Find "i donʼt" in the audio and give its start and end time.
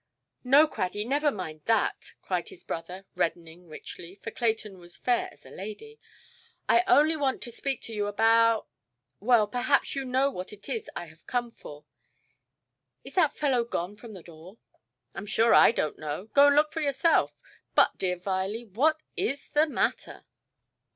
15.53-15.99